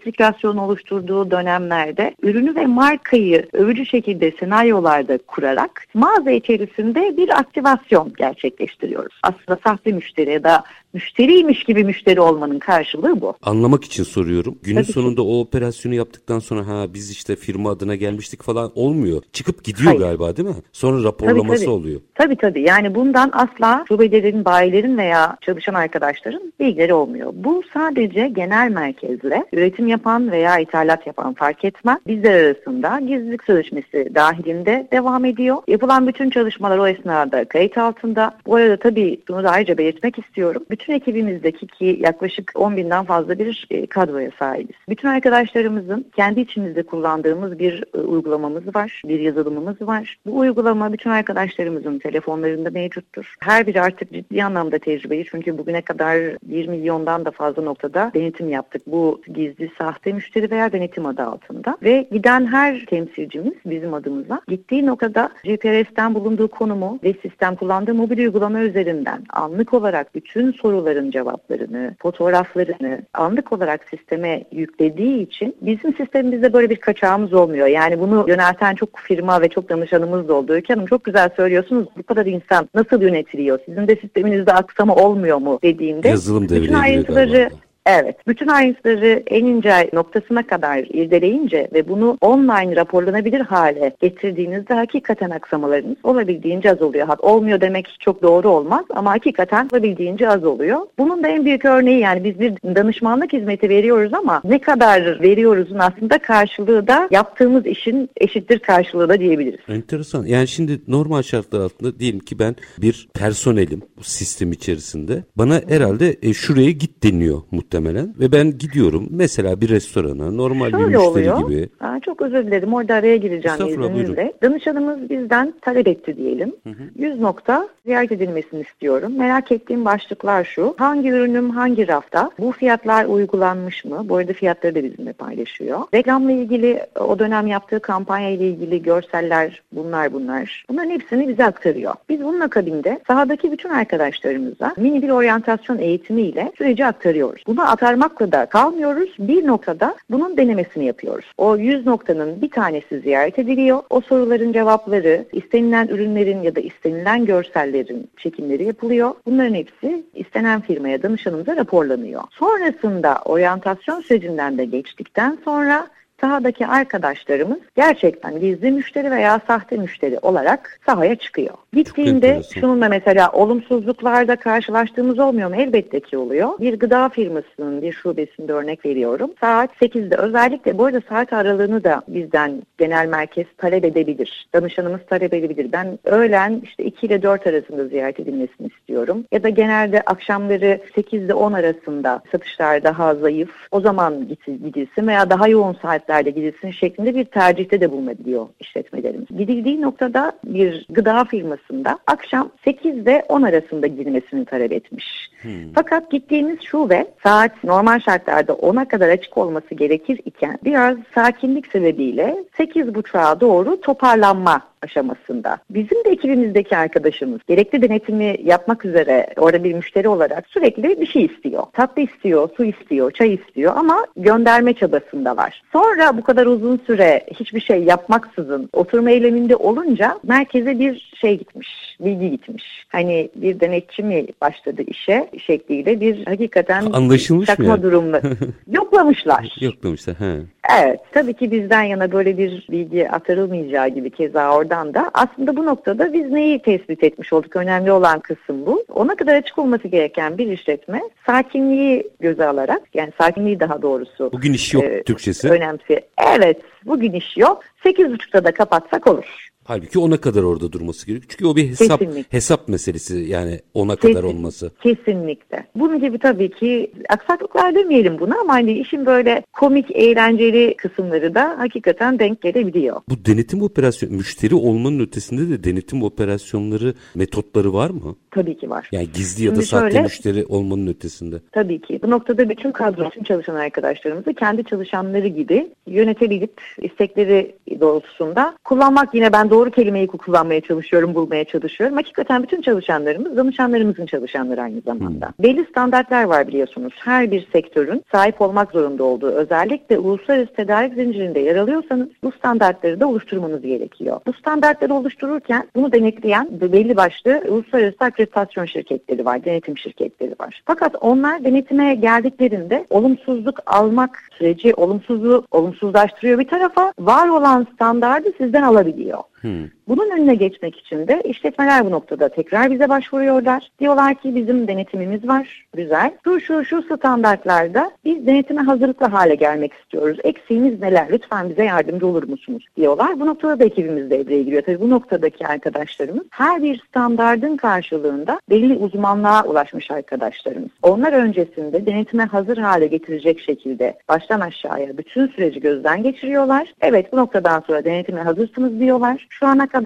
[0.50, 9.20] sirkülasyonu oluşturduğu dönemlerde ürünü ve markayı övücü şekilde senaryolarda kurarak mağaza içerisinde bir aktivasyon gerçekleştiriyoruz.
[9.24, 13.34] Aslında sahte müşteri ya da müşteriymiş gibi müşteri olmanın karşılığı bu.
[13.42, 14.58] Anlamak için soruyorum.
[14.64, 15.28] Günün Tabii sonunda ki.
[15.28, 19.22] o operasyonu yaptıktan sonra ha biz işte firma adına gelmiştik falan olmuyor.
[19.34, 20.00] Çıkıp gidiyor Hayır.
[20.00, 20.56] galiba değil mi?
[20.72, 21.70] Sonra raporlaması tabii, tabii.
[21.70, 22.02] oluyor.
[22.16, 22.62] Tabii tabii.
[22.62, 27.34] Yani bundan asla şubelerin, bayilerin veya çalışan arkadaşların bilgileri olmuyor.
[27.34, 31.98] Bu sadece genel merkezle üretim yapan veya ithalat yapan fark etmez.
[32.08, 35.58] Bizler arasında gizlilik sözleşmesi dahilinde devam ediyor.
[35.68, 38.38] Yapılan bütün çalışmalar o esnada kayıt altında.
[38.46, 43.40] Bu arada tabii bunu da ayrıca belirtmek istiyorum bütün ekibimizdeki ki yaklaşık 10 binden fazla
[43.40, 44.76] bir e, kadroya sahibiz.
[44.90, 50.18] Bütün arkadaşlarımızın kendi içimizde kullandığımız bir e, uygulamamız var, bir yazılımımız var.
[50.26, 53.36] Bu uygulama bütün arkadaşlarımızın telefonlarında mevcuttur.
[53.40, 58.50] Her biri artık ciddi anlamda tecrübeli çünkü bugüne kadar 1 milyondan da fazla noktada denetim
[58.50, 58.82] yaptık.
[58.88, 64.86] Bu gizli sahte müşteri veya denetim adı altında ve giden her temsilcimiz bizim adımıza gittiği
[64.86, 71.96] noktada GPS'ten bulunduğu konumu ve sistem kullandığı mobil uygulama üzerinden anlık olarak bütün soruların cevaplarını,
[72.02, 77.68] fotoğraflarını anlık olarak sisteme yüklediği için bizim sistemimizde böyle bir kaçağımız olmuyor.
[77.68, 80.54] Yani bunu yönelten çok firma ve çok danışanımız da oldu.
[80.54, 81.88] Öykü Hanım çok güzel söylüyorsunuz.
[81.98, 83.60] Bu kadar insan nasıl yönetiliyor?
[83.66, 87.50] Sizin de sisteminizde aksama olmuyor mu dediğinde Yazılım bütün ayrıntıları.
[87.86, 95.30] Evet, bütün ayrıntıları en ince noktasına kadar irdeleyince ve bunu online raporlanabilir hale getirdiğinizde hakikaten
[95.30, 97.08] aksamalarınız olabildiğince az oluyor.
[97.20, 100.80] Olmuyor demek çok doğru olmaz ama hakikaten olabildiğince az oluyor.
[100.98, 105.80] Bunun da en büyük örneği yani biz bir danışmanlık hizmeti veriyoruz ama ne kadar veriyoruzun
[105.80, 109.60] aslında karşılığı da yaptığımız işin eşittir karşılığı da diyebiliriz.
[109.70, 110.26] Enteresan.
[110.26, 115.24] Yani şimdi normal şartlar altında diyelim ki ben bir personelim bu sistem içerisinde.
[115.36, 117.42] Bana herhalde e, şuraya git deniyor
[117.74, 121.50] muhtemelen ve ben gidiyorum mesela bir restorana normal Şöyle bir müşteri oluyor.
[121.50, 121.70] gibi.
[121.80, 124.34] Aa, çok özür dilerim orada araya gireceğim izninizle.
[124.44, 126.54] Danışanımız bizden talep etti diyelim.
[126.64, 126.84] Hı hı.
[126.96, 129.14] 100 nokta ziyaret edilmesini istiyorum.
[129.18, 130.76] Merak ettiğim başlıklar şu.
[130.78, 132.32] Hangi ürünüm hangi rafta?
[132.40, 134.06] Bu fiyatlar uygulanmış mı?
[134.10, 135.80] Bu arada fiyatları da bizimle paylaşıyor.
[135.94, 140.66] Reklamla ilgili o dönem yaptığı kampanya ile ilgili görseller bunlar bunlar.
[140.70, 141.94] Bunların hepsini bize aktarıyor.
[142.10, 147.44] Biz bunun akabinde sahadaki bütün arkadaşlarımıza mini bir oryantasyon eğitimiyle süreci aktarıyoruz.
[147.48, 149.10] Bunu aktarmakla da kalmıyoruz.
[149.20, 151.26] Bir noktada bunun denemesini yapıyoruz.
[151.38, 153.80] O 100 noktanın bir tanesi ziyaret ediliyor.
[153.90, 159.12] O soruların cevapları, istenilen ürünlerin ya da istenilen görsellerin çekimleri yapılıyor.
[159.26, 162.24] Bunların hepsi istenen firmaya, danışanımıza raporlanıyor.
[162.32, 165.88] Sonrasında oryantasyon sürecinden de geçtikten sonra
[166.22, 171.54] sahadaki arkadaşlarımız gerçekten gizli müşteri veya sahte müşteri olarak sahaya çıkıyor.
[171.74, 175.56] Gittiğinde şununla mesela olumsuzluklarda karşılaştığımız olmuyor mu?
[175.56, 176.50] Elbette ki oluyor.
[176.60, 179.32] Bir gıda firmasının bir şubesinde örnek veriyorum.
[179.42, 184.48] Saat 8'de özellikle bu arada saat aralığını da bizden genel merkez talep edebilir.
[184.54, 185.72] Danışanımız talep edebilir.
[185.72, 189.26] Ben öğlen işte 2 ile 4 arasında ziyaret edilmesini istiyorum.
[189.32, 193.68] Ya da genelde akşamları 8 ile 10 arasında satışlar daha zayıf.
[193.72, 199.28] O zaman gidilsin veya daha yoğun saat saatlerde gidilsin şeklinde bir tercihte de bulunabiliyor işletmelerimiz.
[199.38, 205.30] Gidildiği noktada bir gıda firmasında akşam 8 ile 10 arasında gidilmesini talep etmiş.
[205.42, 205.74] Hmm.
[205.76, 212.44] Fakat gittiğimiz şube saat normal şartlarda 10'a kadar açık olması gerekir iken biraz sakinlik sebebiyle
[212.60, 215.58] 8.30'a doğru toparlanma aşamasında.
[215.70, 221.26] Bizim de ekibimizdeki arkadaşımız gerekli denetimi yapmak üzere orada bir müşteri olarak sürekli bir şey
[221.26, 221.64] istiyor.
[221.74, 225.62] Tatlı istiyor, su istiyor, çay istiyor ama gönderme çabasında var.
[225.72, 231.98] Sonra bu kadar uzun süre hiçbir şey yapmaksızın oturma eyleminde olunca merkeze bir şey gitmiş,
[232.00, 232.86] bilgi gitmiş.
[232.90, 237.84] Hani bir denetçi mi başladı işe şekliyle bir hakikaten Anlaşılmış takma mı yani?
[237.84, 238.22] durumla
[238.72, 239.56] yoklamışlar.
[239.62, 240.16] Yoklamışlar.
[240.20, 240.40] He.
[240.78, 245.66] Evet, tabii ki bizden yana böyle bir bilgi aktarılmayacağı gibi keza oradan da aslında bu
[245.66, 247.56] noktada biz neyi tespit etmiş olduk?
[247.56, 248.84] Önemli olan kısım bu.
[248.94, 254.32] Ona kadar açık olması gereken bir işletme sakinliği göze alarak yani sakinliği daha doğrusu.
[254.32, 255.50] Bugün iş yok e, Türkçesi.
[255.50, 256.02] Önemsi.
[256.36, 257.64] Evet, bugün iş yok.
[257.86, 259.49] 8.30'da da kapatsak olur.
[259.70, 261.30] Halbuki ona kadar orada durması gerekiyor.
[261.30, 262.38] Çünkü o bir hesap Kesinlikle.
[262.38, 264.72] hesap meselesi yani ona Kesin, kadar olması.
[264.84, 265.66] Kesinlikle.
[265.76, 271.56] Bunun gibi tabii ki aksaklıklar demeyelim buna ama hani işin böyle komik, eğlenceli kısımları da
[271.58, 273.02] hakikaten denk gelebiliyor.
[273.10, 278.16] Bu denetim operasyonu, müşteri olmanın ötesinde de denetim operasyonları, metotları var mı?
[278.32, 278.90] Tabii ki var.
[278.92, 281.36] Yani gizli ya da sahte şöyle, müşteri olmanın ötesinde.
[281.52, 282.00] Tabii ki.
[282.04, 289.34] Bu noktada bütün kadro, tüm çalışan arkadaşlarımızı kendi çalışanları gibi yönetebilip istekleri doğrultusunda kullanmak yine
[289.34, 291.96] ben doğru doğru kelimeyi kullanmaya çalışıyorum, bulmaya çalışıyorum.
[291.96, 295.26] Hakikaten bütün çalışanlarımız, danışanlarımızın çalışanları aynı zamanda.
[295.26, 295.44] Hmm.
[295.46, 296.94] Belli standartlar var biliyorsunuz.
[297.00, 303.00] Her bir sektörün sahip olmak zorunda olduğu, özellikle uluslararası tedarik zincirinde yer alıyorsanız bu standartları
[303.00, 304.20] da oluşturmanız gerekiyor.
[304.28, 310.62] Bu standartları oluştururken bunu denetleyen belli başlı uluslararası akreditasyon şirketleri var, denetim şirketleri var.
[310.66, 318.64] Fakat onlar denetime geldiklerinde olumsuzluk almak süreci olumsuzluğu olumsuzlaştırıyor bir tarafa, var olan standardı sizden
[318.64, 319.20] alabiliyor.
[319.42, 319.66] Hmm.
[319.90, 323.72] Bunun önüne geçmek için de işletmeler bu noktada tekrar bize başvuruyorlar.
[323.80, 326.12] Diyorlar ki bizim denetimimiz var, güzel.
[326.24, 330.18] Şu şu şu standartlarda biz denetime hazırlıklı hale gelmek istiyoruz.
[330.24, 331.08] Eksiğimiz neler?
[331.12, 332.66] Lütfen bize yardımcı olur musunuz?
[332.78, 333.20] diyorlar.
[333.20, 334.62] Bu noktada da ekibimiz devreye giriyor.
[334.62, 340.70] Tabii bu noktadaki arkadaşlarımız her bir standardın karşılığında belli uzmanlığa ulaşmış arkadaşlarımız.
[340.82, 346.74] Onlar öncesinde denetime hazır hale getirecek şekilde baştan aşağıya bütün süreci gözden geçiriyorlar.
[346.82, 349.28] Evet bu noktadan sonra denetime hazırsınız diyorlar.
[349.30, 349.79] Şu ana kadar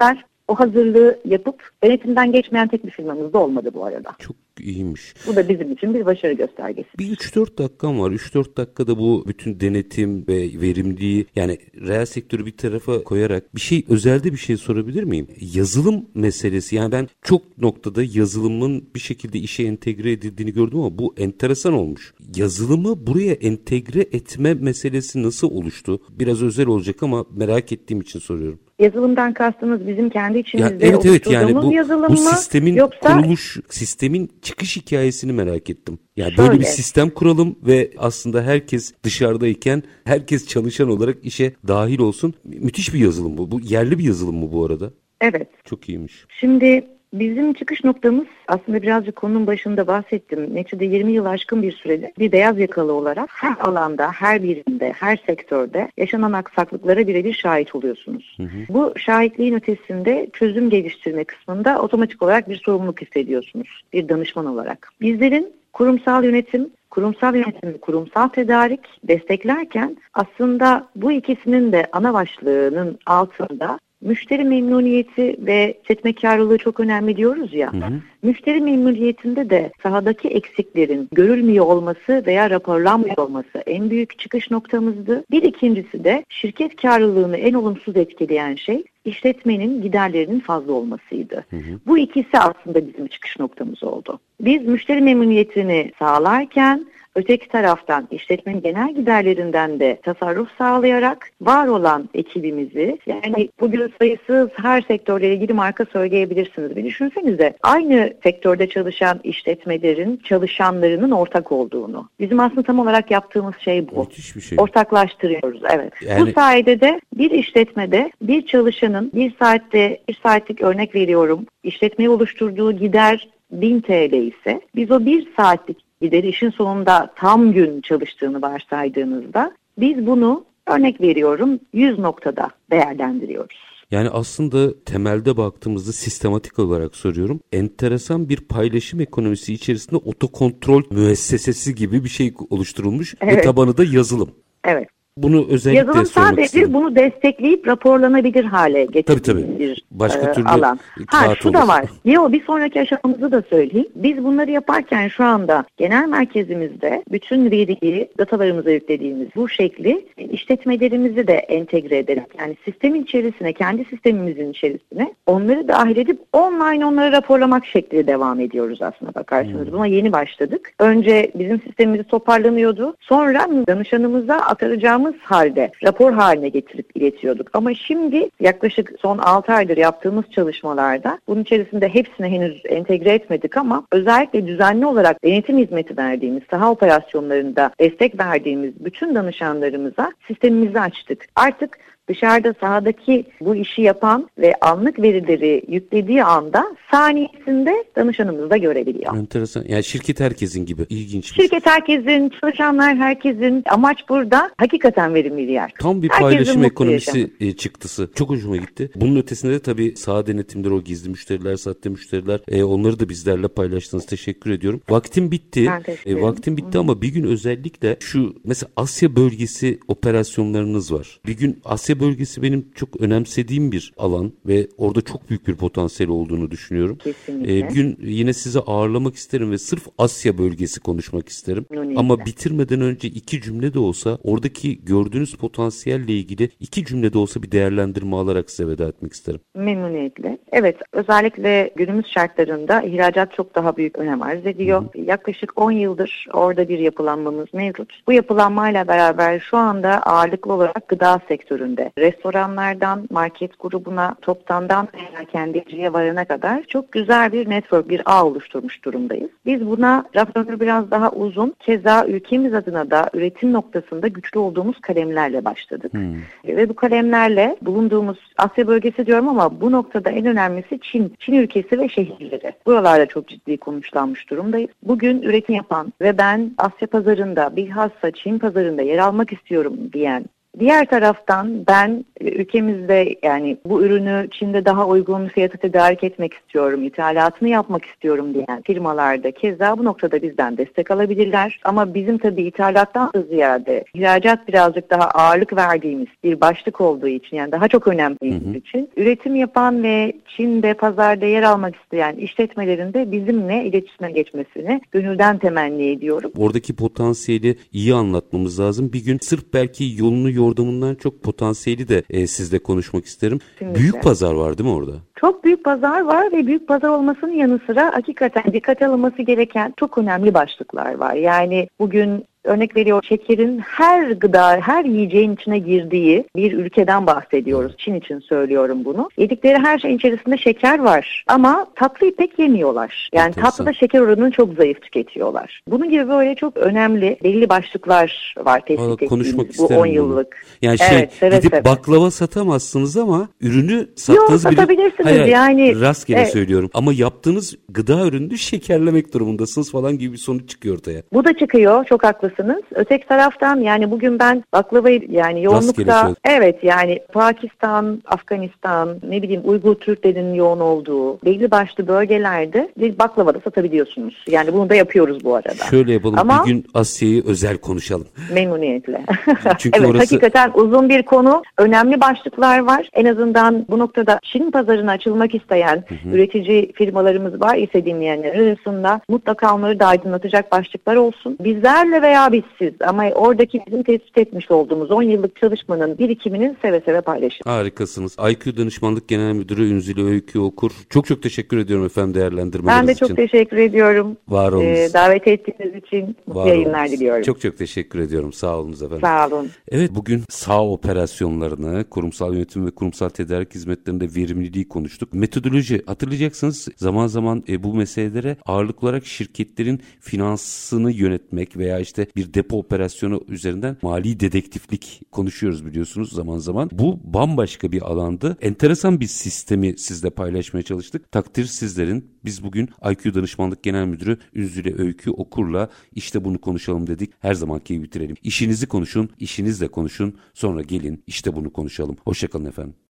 [0.48, 4.16] o hazırlığı yapıp denetimden geçmeyen tek bir firmamız da olmadı bu arada.
[4.18, 5.14] Çok iyiymiş.
[5.26, 6.88] Bu da bizim için bir başarı göstergesi.
[6.98, 8.10] Bir 3-4 dakikam var.
[8.10, 13.84] 3-4 dakikada bu bütün denetim ve verimliliği yani reel sektörü bir tarafa koyarak bir şey
[13.88, 15.26] özelde bir şey sorabilir miyim?
[15.54, 21.14] Yazılım meselesi yani ben çok noktada yazılımın bir şekilde işe entegre edildiğini gördüm ama bu
[21.16, 22.14] enteresan olmuş.
[22.36, 26.00] Yazılımı buraya entegre etme meselesi nasıl oluştu?
[26.10, 28.58] Biraz özel olacak ama merak ettiğim için soruyorum.
[28.78, 33.20] Yazılımdan kastınız bizim kendi içimizde ya, evet, evet, yani bu, yazılım bu sistemin yoksa...
[33.20, 35.98] kuruluş, sistemin çıkış hikayesini merak ettim.
[36.16, 36.48] Yani Şöyle.
[36.48, 42.34] böyle bir sistem kuralım ve aslında herkes dışarıdayken herkes çalışan olarak işe dahil olsun.
[42.44, 43.50] Müthiş bir yazılım bu.
[43.50, 44.90] Bu yerli bir yazılım mı bu arada?
[45.20, 45.48] Evet.
[45.64, 46.26] Çok iyiymiş.
[46.40, 50.54] Şimdi Bizim çıkış noktamız aslında birazcık konunun başında bahsettim.
[50.54, 55.16] Neticede 20 yıl aşkın bir sürede bir beyaz yakalı olarak her alanda, her birinde, her
[55.26, 58.36] sektörde yaşanan aksaklıklara birebir şahit oluyorsunuz.
[58.36, 58.48] Hı hı.
[58.68, 64.92] Bu şahitliğin ötesinde çözüm geliştirme kısmında otomatik olarak bir sorumluluk hissediyorsunuz bir danışman olarak.
[65.00, 73.78] Bizlerin kurumsal yönetim, kurumsal yönetim, kurumsal tedarik desteklerken aslında bu ikisinin de ana başlığının altında
[74.04, 77.72] müşteri memnuniyeti ve setmekarlılığı çok önemli diyoruz ya.
[77.72, 77.92] Hı hı.
[78.22, 85.24] Müşteri memnuniyetinde de sahadaki eksiklerin görülmüyor olması veya raporlanmıyor olması en büyük çıkış noktamızdı.
[85.30, 91.44] Bir ikincisi de şirket karlılığını en olumsuz etkileyen şey işletmenin giderlerinin fazla olmasıydı.
[91.50, 91.80] Hı hı.
[91.86, 94.20] Bu ikisi aslında bizim çıkış noktamız oldu.
[94.40, 102.98] Biz müşteri memnuniyetini sağlarken Öteki taraftan işletmenin genel giderlerinden de tasarruf sağlayarak var olan ekibimizi
[103.06, 106.76] yani bugün sayısız her sektörle ilgili marka söyleyebilirsiniz.
[106.76, 112.08] Bir düşünsenize aynı sektörde çalışan işletmelerin çalışanlarının ortak olduğunu.
[112.20, 114.00] Bizim aslında tam olarak yaptığımız şey bu.
[114.00, 114.58] Müthiş bir şey.
[114.60, 115.92] Ortaklaştırıyoruz evet.
[116.02, 116.20] Yani...
[116.20, 122.72] Bu sayede de bir işletmede bir çalışanın bir saatte bir saatlik örnek veriyorum işletmeyi oluşturduğu
[122.72, 129.52] gider 1000 TL ise biz o bir saatlik gideri işin sonunda tam gün çalıştığını varsaydığınızda
[129.78, 133.74] biz bunu örnek veriyorum 100 noktada değerlendiriyoruz.
[133.90, 137.40] Yani aslında temelde baktığımızda sistematik olarak soruyorum.
[137.52, 143.36] Enteresan bir paylaşım ekonomisi içerisinde otokontrol müessesesi gibi bir şey oluşturulmuş evet.
[143.36, 144.30] ve tabanı da yazılım.
[144.64, 144.88] Evet.
[145.18, 146.74] Bunu özellikle Yazılım sadece istedim.
[146.74, 150.78] bunu destekleyip raporlanabilir hale getirdiği bir Başka e, türlü alan.
[151.06, 151.58] Ha şu olur.
[151.58, 151.84] da var.
[152.04, 153.88] Yo bir sonraki aşamamızı da söyleyeyim.
[153.94, 161.34] Biz bunları yaparken şu anda genel merkezimizde bütün veriyi datalarımıza yüklediğimiz bu şekli işletmelerimizi de
[161.34, 168.06] entegre ederek yani sistemin içerisine kendi sistemimizin içerisine onları dahil edip online onları raporlamak şekli
[168.06, 169.66] devam ediyoruz aslında bakarsınız.
[169.66, 169.72] Hmm.
[169.72, 170.72] Buna yeni başladık.
[170.78, 172.96] Önce bizim sistemimiz toparlanıyordu.
[173.00, 177.50] Sonra danışanımıza aktaracağımız yaptığımız halde rapor haline getirip iletiyorduk.
[177.52, 183.86] Ama şimdi yaklaşık son 6 aydır yaptığımız çalışmalarda bunun içerisinde hepsini henüz entegre etmedik ama
[183.92, 191.26] özellikle düzenli olarak denetim hizmeti verdiğimiz, saha operasyonlarında destek verdiğimiz bütün danışanlarımıza sistemimizi açtık.
[191.36, 199.16] Artık dışarıda sahadaki bu işi yapan ve anlık verileri yüklediği anda saniyesinde danışanımız da görebiliyor.
[199.16, 199.64] Enteresan.
[199.68, 200.86] Yani şirket herkesin gibi.
[200.88, 201.34] İlginç.
[201.34, 203.62] Şirket herkesin, çalışanlar herkesin.
[203.66, 205.72] Amaç burada hakikaten verimli bir yer.
[205.80, 207.30] Tam bir herkesin paylaşım ekonomisi yaşam.
[207.40, 208.10] E, çıktısı.
[208.14, 208.90] Çok hoşuma gitti.
[208.96, 213.48] Bunun ötesinde de tabii saha denetimleri, o gizli müşteriler, sahte müşteriler e, onları da bizlerle
[213.48, 214.06] paylaştınız.
[214.06, 214.80] Teşekkür ediyorum.
[214.90, 215.70] Vaktim bitti.
[216.06, 216.80] E, vaktim bitti Hı.
[216.80, 221.20] ama bir gün özellikle şu mesela Asya bölgesi operasyonlarınız var.
[221.26, 225.54] Bir gün Asya Asya bölgesi benim çok önemsediğim bir alan ve orada çok büyük bir
[225.54, 226.98] potansiyel olduğunu düşünüyorum.
[226.98, 227.58] Kesinlikle.
[227.58, 231.66] Ee, bir gün yine sizi ağırlamak isterim ve sırf Asya bölgesi konuşmak isterim.
[231.70, 231.98] Önemli.
[231.98, 237.42] Ama bitirmeden önce iki cümle de olsa oradaki gördüğünüz potansiyelle ilgili iki cümle de olsa
[237.42, 239.40] bir değerlendirme alarak size veda etmek isterim.
[239.54, 240.38] Memnuniyetle.
[240.52, 244.82] Evet özellikle günümüz şartlarında ihracat çok daha büyük önem arz ediyor.
[244.82, 245.04] Hı hı.
[245.04, 247.92] Yaklaşık 10 yıldır orada bir yapılanmamız mevcut.
[248.06, 255.24] Bu yapılanmayla beraber şu anda ağırlıklı olarak gıda sektöründe sektöründe restoranlardan market grubuna toptandan veya
[255.24, 259.30] kendiciye varana kadar çok güzel bir network, bir ağ oluşturmuş durumdayız.
[259.46, 260.28] Biz buna raf
[260.60, 261.54] biraz daha uzun.
[261.60, 265.92] Keza ülkemiz adına da üretim noktasında güçlü olduğumuz kalemlerle başladık.
[265.92, 266.16] Hmm.
[266.44, 271.14] Ve bu kalemlerle bulunduğumuz Asya bölgesi diyorum ama bu noktada en önemlisi Çin.
[271.18, 272.52] Çin ülkesi ve şehirleri.
[272.66, 274.70] Buralarda çok ciddi konuşlanmış durumdayız.
[274.82, 280.24] Bugün üretim yapan ve ben Asya pazarında bilhassa Çin pazarında yer almak istiyorum diyen
[280.58, 286.82] Diğer taraftan ben e, ülkemizde yani bu ürünü Çin'de daha uygun fiyata tedarik etmek istiyorum,
[286.84, 291.60] ithalatını yapmak istiyorum diyen firmalarda keza bu noktada bizden destek alabilirler.
[291.64, 297.36] Ama bizim tabii ithalattan da ziyade ihracat birazcık daha ağırlık verdiğimiz bir başlık olduğu için
[297.36, 303.12] yani daha çok önemli için üretim yapan ve Çin'de pazarda yer almak isteyen işletmelerin de
[303.12, 306.32] bizimle iletişime geçmesini gönülden temenni ediyorum.
[306.36, 308.92] Oradaki potansiyeli iyi anlatmamız lazım.
[308.92, 313.38] Bir gün sırf belki yolunu yordamından çok potansiyeli de e, sizle konuşmak isterim.
[313.58, 313.80] Kesinlikle.
[313.80, 314.92] Büyük pazar var değil mi orada?
[315.16, 319.98] Çok büyük pazar var ve büyük pazar olmasının yanı sıra hakikaten dikkat alınması gereken çok
[319.98, 321.14] önemli başlıklar var.
[321.14, 327.74] Yani bugün örnek veriyor şekerin her gıda, her yiyeceğin içine girdiği bir ülkeden bahsediyoruz.
[327.78, 329.08] Çin için söylüyorum bunu.
[329.18, 333.08] Yedikleri her şeyin içerisinde şeker var ama tatlıyı pek yemiyorlar.
[333.12, 333.50] Yani Enteresan.
[333.50, 335.62] tatlıda şeker oranını çok zayıf tüketiyorlar.
[335.68, 340.26] Bunun gibi böyle çok önemli belli başlıklar var tespit ettiğimiz bu 10 yıllık.
[340.26, 340.70] Bunu.
[340.70, 341.64] Yani şey evet, seve gidip seve.
[341.64, 345.80] baklava satamazsınız ama ürünü sattığınız Yok, satabilirsiniz hayır, yani.
[345.80, 346.32] Rastgele evet.
[346.32, 351.02] söylüyorum ama yaptığınız gıda ürünü şekerlemek durumundasınız falan gibi bir sonuç çıkıyor ortaya.
[351.12, 352.62] Bu da çıkıyor çok haklısınız haklısınız.
[352.74, 359.74] Öteki taraftan yani bugün ben baklavayı yani yoğunlukta evet yani Pakistan, Afganistan, ne bileyim Uygur
[359.74, 364.24] Türklerin yoğun olduğu belli başlı bölgelerde baklava da satabiliyorsunuz.
[364.28, 365.64] Yani bunu da yapıyoruz bu arada.
[365.70, 368.06] Şöyle yapalım Ama, bir gün Asya'yı özel konuşalım.
[368.32, 369.04] Memnuniyetle.
[369.58, 369.98] Çünkü evet orası...
[369.98, 371.42] hakikaten uzun bir konu.
[371.58, 372.88] Önemli başlıklar var.
[372.92, 376.14] En azından bu noktada Çin pazarına açılmak isteyen hı hı.
[376.14, 381.38] üretici firmalarımız var ise dinleyenler arasında mutlaka onları da aydınlatacak başlıklar olsun.
[381.40, 387.00] Bizlerle veya bizsiz ama oradaki bizim tespit etmiş olduğumuz 10 yıllık çalışmanın birikiminin seve seve
[387.00, 387.44] paylaşın.
[387.44, 388.16] Harikasınız.
[388.30, 390.72] IQ Danışmanlık Genel Müdürü Ünzile Öykü Okur.
[390.90, 392.88] Çok çok teşekkür ediyorum efendim değerlendirmeleriniz için.
[392.88, 393.16] Ben de çok için.
[393.16, 394.16] teşekkür ediyorum.
[394.28, 394.78] Var olunuz.
[394.78, 396.92] Ee, davet ettiğiniz için mutlu Var yayınlar olunuz.
[396.92, 397.22] diliyorum.
[397.22, 398.32] Çok çok teşekkür ediyorum.
[398.32, 399.00] Sağ olunuz efendim.
[399.02, 399.50] Sağ olun.
[399.68, 405.14] Evet bugün sağ operasyonlarını, kurumsal yönetim ve kurumsal tedarik hizmetlerinde verimliliği konuştuk.
[405.14, 412.34] Metodoloji hatırlayacaksınız zaman zaman e, bu meselelere ağırlık olarak şirketlerin finansını yönetmek veya işte bir
[412.34, 416.70] depo operasyonu üzerinden mali dedektiflik konuşuyoruz biliyorsunuz zaman zaman.
[416.72, 418.36] Bu bambaşka bir alandı.
[418.40, 421.12] Enteresan bir sistemi sizle paylaşmaya çalıştık.
[421.12, 422.10] Takdir sizlerin.
[422.24, 427.12] Biz bugün IQ Danışmanlık Genel Müdürü Ünzüle Öykü Okur'la işte bunu konuşalım dedik.
[427.20, 428.16] Her zamanki gibi bitirelim.
[428.22, 430.16] İşinizi konuşun, işinizle konuşun.
[430.34, 431.96] Sonra gelin işte bunu konuşalım.
[432.04, 432.74] Hoşçakalın efendim.